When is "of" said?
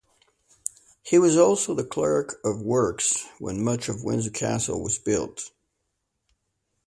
2.43-2.59, 3.87-4.03